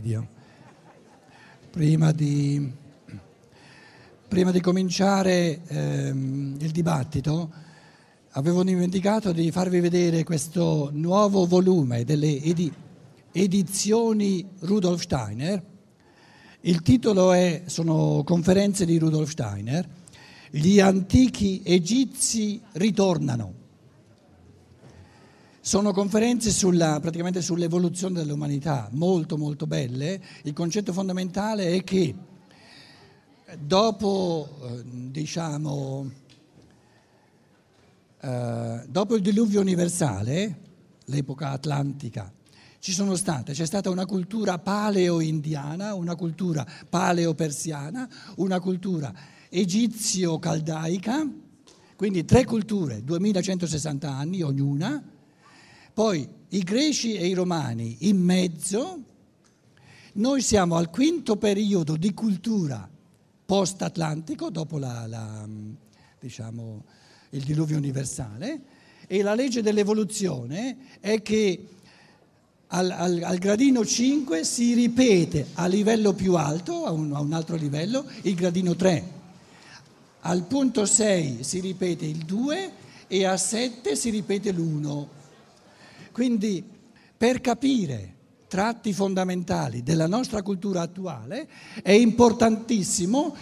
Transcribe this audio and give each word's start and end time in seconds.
video. 0.00 0.26
Prima 1.70 2.12
di, 2.12 2.72
prima 4.28 4.50
di 4.50 4.60
cominciare 4.60 5.60
ehm, 5.66 6.56
il 6.60 6.70
dibattito 6.70 7.52
avevo 8.32 8.62
dimenticato 8.62 9.32
di 9.32 9.50
farvi 9.50 9.80
vedere 9.80 10.24
questo 10.24 10.90
nuovo 10.92 11.46
volume 11.46 12.04
delle 12.04 12.40
edi- 12.42 12.72
edizioni 13.32 14.46
Rudolf 14.60 15.02
Steiner. 15.02 15.62
Il 16.60 16.82
titolo 16.82 17.32
è, 17.32 17.62
sono 17.66 18.22
conferenze 18.24 18.84
di 18.84 18.98
Rudolf 18.98 19.30
Steiner, 19.30 19.88
Gli 20.50 20.80
antichi 20.80 21.60
egizi 21.64 22.60
ritornano. 22.72 23.66
Sono 25.68 25.92
conferenze 25.92 26.50
sulla, 26.50 26.98
praticamente 26.98 27.42
sull'evoluzione 27.42 28.20
dell'umanità, 28.20 28.88
molto 28.92 29.36
molto 29.36 29.66
belle. 29.66 30.18
Il 30.44 30.54
concetto 30.54 30.94
fondamentale 30.94 31.74
è 31.74 31.84
che 31.84 32.14
dopo, 33.58 34.48
eh, 34.62 34.82
diciamo, 35.10 36.10
eh, 38.18 38.82
dopo 38.88 39.14
il 39.14 39.20
diluvio 39.20 39.60
universale, 39.60 40.58
l'epoca 41.04 41.50
atlantica, 41.50 42.32
state, 42.80 43.52
c'è 43.52 43.66
stata 43.66 43.90
una 43.90 44.06
cultura 44.06 44.58
paleo-indiana, 44.58 45.92
una 45.92 46.16
cultura 46.16 46.66
paleo-persiana, 46.88 48.08
una 48.36 48.58
cultura 48.58 49.12
egizio-caldaica, 49.50 51.30
quindi 51.94 52.24
tre 52.24 52.46
culture, 52.46 53.04
2160 53.04 54.10
anni 54.10 54.40
ognuna 54.40 55.16
poi 55.98 56.28
i 56.50 56.60
greci 56.60 57.14
e 57.14 57.26
i 57.26 57.32
romani 57.32 57.96
in 58.02 58.22
mezzo, 58.22 59.02
noi 60.12 60.40
siamo 60.42 60.76
al 60.76 60.90
quinto 60.90 61.34
periodo 61.34 61.96
di 61.96 62.14
cultura 62.14 62.88
post-atlantico, 63.44 64.48
dopo 64.48 64.78
la, 64.78 65.08
la, 65.08 65.44
diciamo, 66.20 66.84
il 67.30 67.42
diluvio 67.42 67.76
universale, 67.78 68.60
e 69.08 69.22
la 69.22 69.34
legge 69.34 69.60
dell'evoluzione 69.60 71.00
è 71.00 71.20
che 71.20 71.66
al, 72.68 72.92
al, 72.92 73.20
al, 73.20 73.38
gradino 73.38 73.84
5 73.84 74.44
si 74.44 74.74
ripete 74.74 75.48
a 75.54 75.66
livello 75.66 76.12
più 76.12 76.36
alto, 76.36 76.84
a 76.84 76.92
un, 76.92 77.12
a 77.12 77.18
un 77.18 77.32
altro 77.32 77.56
livello, 77.56 78.04
il 78.22 78.36
gradino 78.36 78.76
3. 78.76 79.04
Al 80.20 80.44
punto 80.44 80.86
6 80.86 81.42
si 81.42 81.58
ripete 81.58 82.04
il 82.04 82.18
2 82.18 82.72
e 83.08 83.24
a 83.24 83.36
7 83.36 83.96
si 83.96 84.10
ripete 84.10 84.52
l'1. 84.52 85.16
Quindi 86.18 86.64
per 87.16 87.40
capire 87.40 88.16
tratti 88.48 88.92
fondamentali 88.92 89.84
della 89.84 90.08
nostra 90.08 90.42
cultura 90.42 90.80
attuale 90.80 91.48
è 91.80 91.92
importantissimo 91.92 93.36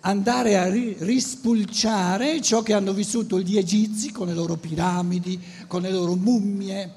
andare 0.00 0.56
a 0.56 0.66
rispulciare 0.70 2.40
ciò 2.40 2.62
che 2.62 2.72
hanno 2.72 2.94
vissuto 2.94 3.38
gli 3.38 3.58
egizi 3.58 4.12
con 4.12 4.28
le 4.28 4.32
loro 4.32 4.56
piramidi, 4.56 5.38
con 5.66 5.82
le 5.82 5.90
loro 5.90 6.14
mummie. 6.14 6.94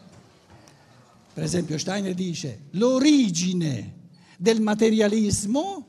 Per 1.34 1.44
esempio 1.44 1.78
Steiner 1.80 2.14
dice 2.14 2.68
l'origine 2.70 3.94
del 4.38 4.62
materialismo 4.62 5.86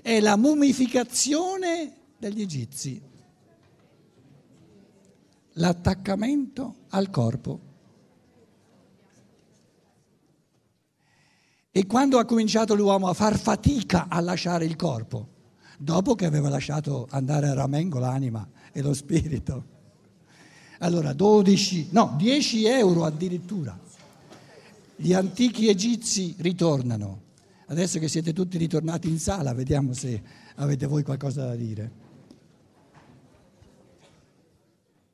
è 0.00 0.20
la 0.20 0.36
mummificazione 0.36 1.92
degli 2.18 2.40
egizi, 2.40 3.02
l'attaccamento 5.54 6.74
al 6.90 7.10
corpo. 7.10 7.66
E 11.76 11.86
quando 11.86 12.18
ha 12.18 12.24
cominciato 12.24 12.74
l'uomo 12.74 13.06
a 13.06 13.12
far 13.12 13.38
fatica 13.38 14.06
a 14.08 14.18
lasciare 14.20 14.64
il 14.64 14.76
corpo? 14.76 15.28
Dopo 15.76 16.14
che 16.14 16.24
aveva 16.24 16.48
lasciato 16.48 17.06
andare 17.10 17.48
a 17.48 17.52
ramengo 17.52 17.98
l'anima 17.98 18.48
e 18.72 18.80
lo 18.80 18.94
spirito. 18.94 19.62
Allora 20.78 21.12
12, 21.12 21.88
no, 21.90 22.14
10 22.16 22.64
euro 22.64 23.04
addirittura. 23.04 23.78
Gli 24.96 25.12
antichi 25.12 25.68
egizi 25.68 26.34
ritornano. 26.38 27.24
Adesso 27.66 27.98
che 27.98 28.08
siete 28.08 28.32
tutti 28.32 28.56
ritornati 28.56 29.10
in 29.10 29.18
sala, 29.18 29.52
vediamo 29.52 29.92
se 29.92 30.22
avete 30.54 30.86
voi 30.86 31.02
qualcosa 31.02 31.44
da 31.44 31.54
dire. 31.56 32.05